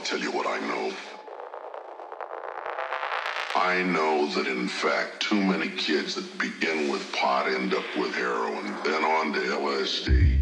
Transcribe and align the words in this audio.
I'll 0.00 0.06
tell 0.06 0.18
you 0.20 0.32
what 0.32 0.46
I 0.46 0.58
know. 0.60 0.92
I 3.54 3.82
know 3.82 4.26
that 4.28 4.46
in 4.46 4.66
fact, 4.66 5.20
too 5.20 5.38
many 5.38 5.68
kids 5.68 6.14
that 6.14 6.38
begin 6.38 6.90
with 6.90 7.12
pot 7.12 7.46
end 7.46 7.74
up 7.74 7.84
with 7.98 8.14
heroin, 8.14 8.64
then 8.82 9.04
on 9.04 9.34
to 9.34 9.40
LSD. 9.40 10.39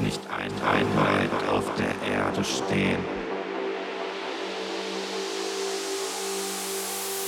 nicht 0.00 0.20
ein 0.30 0.52
Einheit 0.66 1.30
auf 1.50 1.64
der 1.76 1.94
Erde 2.12 2.44
stehen. 2.44 2.98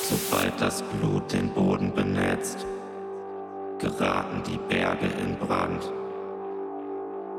Sobald 0.08 0.60
das 0.60 0.82
Blut 0.82 1.32
den 1.32 1.50
Boden 1.50 1.92
benetzt, 1.92 2.64
geraten 3.78 4.42
die 4.46 4.58
Berge 4.68 5.06
in 5.06 5.36
Brand. 5.36 5.92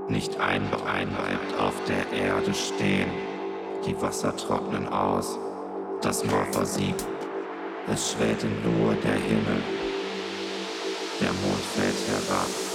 Nicht 0.09 0.39
ein 0.39 0.63
bleibt 0.69 1.59
auf 1.59 1.73
der 1.87 2.17
Erde 2.17 2.53
stehen, 2.53 3.09
die 3.85 3.99
Wasser 4.01 4.35
trocknen 4.35 4.87
aus, 4.87 5.37
das 6.01 6.23
Moor 6.25 6.45
versiegt, 6.51 7.05
es 7.91 8.11
schwält 8.11 8.43
in 8.43 8.51
Ruhe 8.63 8.95
der 8.95 9.13
Himmel, 9.13 9.61
der 11.21 11.31
Mond 11.31 11.63
fällt 11.75 12.07
herab 12.07 12.66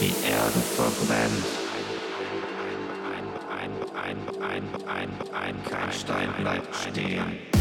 die 0.00 0.14
Erde 0.28 0.60
verbrennt. 0.74 1.46
Ein, 3.14 3.28
ein, 3.58 3.70
ein, 4.02 4.18
ein, 4.42 4.42
ein, 4.42 4.64
ein, 4.88 5.10
ein, 5.32 5.54
ein, 5.56 5.64
Kein 5.64 5.92
Stein 5.92 6.32
bleibt 6.38 6.74
stehen. 6.74 7.55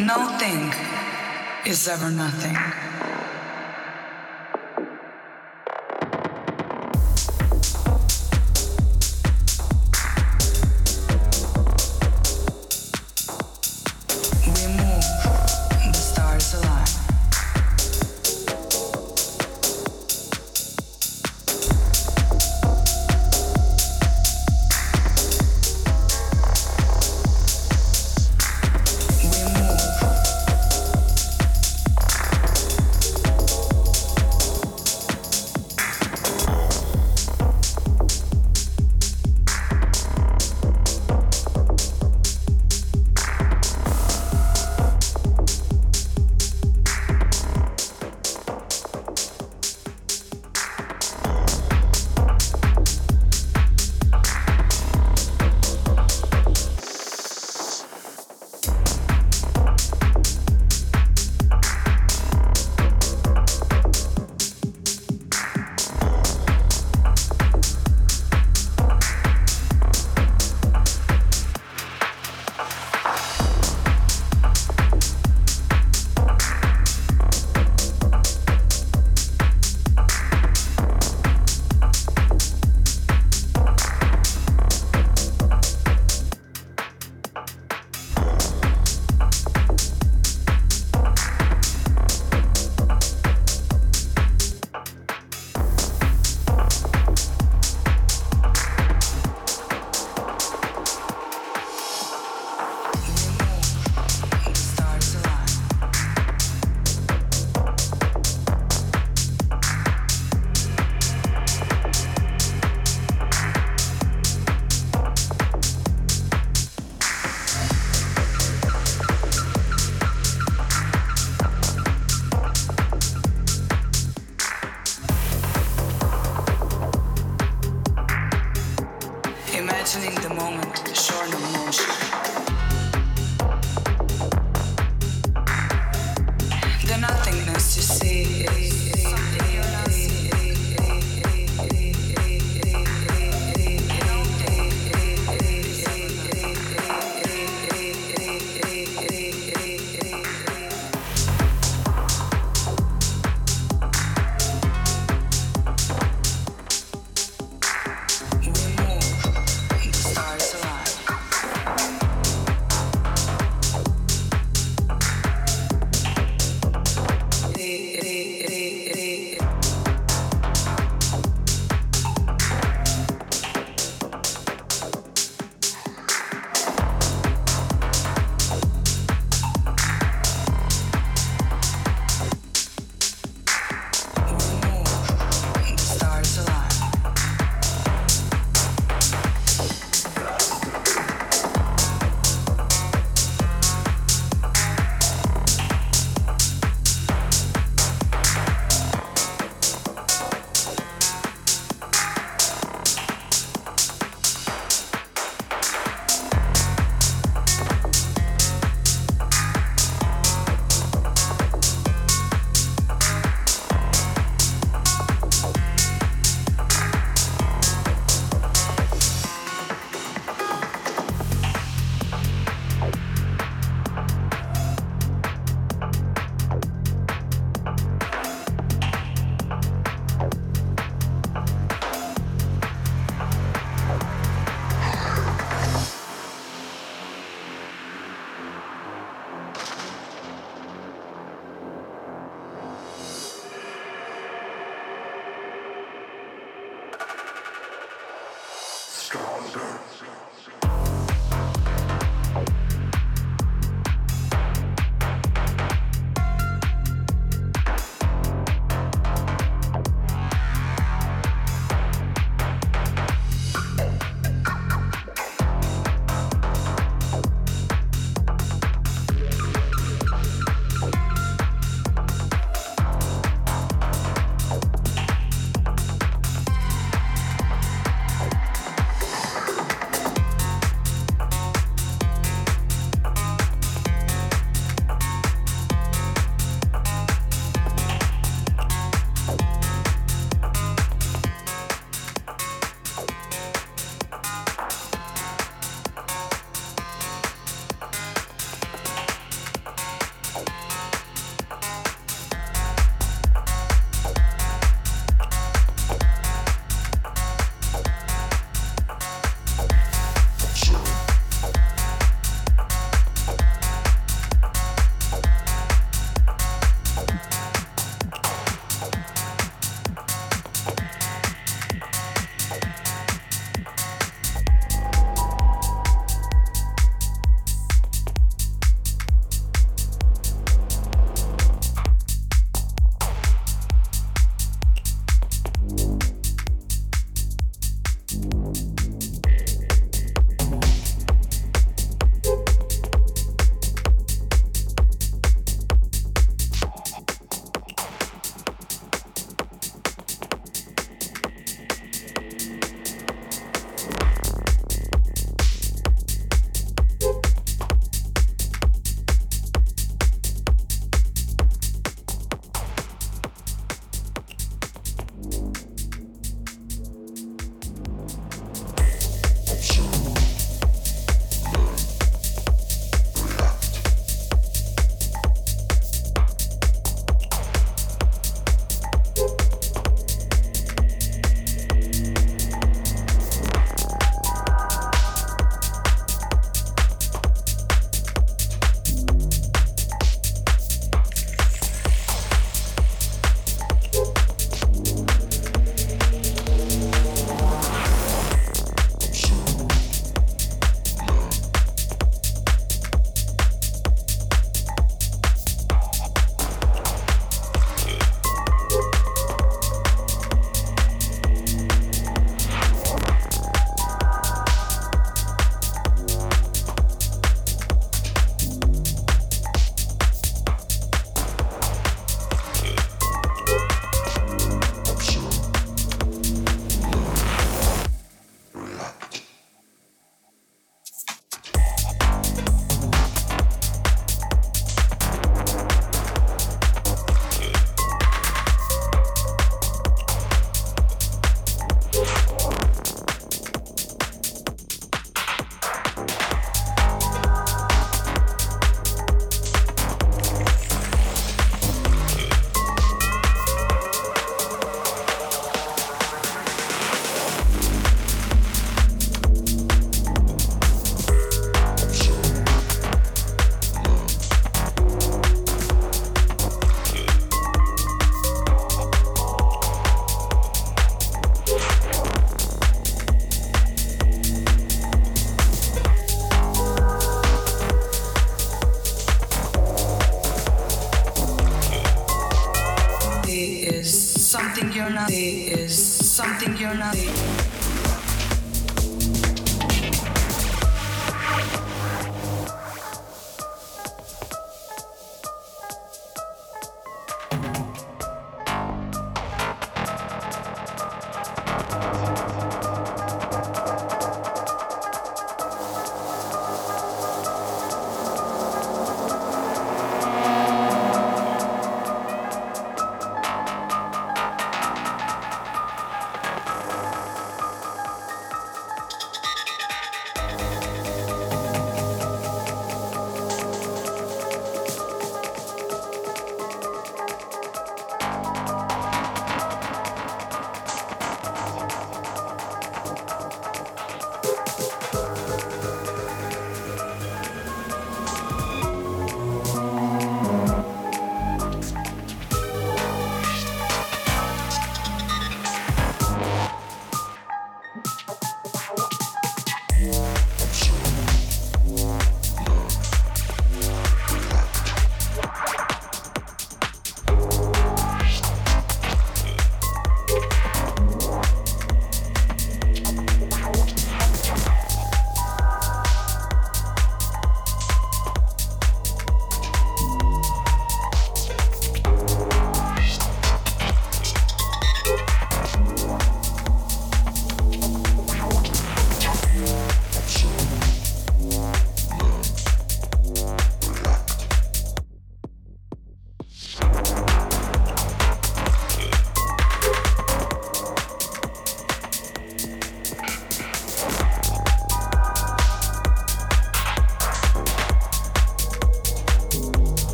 Nothing 0.00 0.72
is 1.66 1.86
ever 1.86 2.10
nothing. 2.10 2.81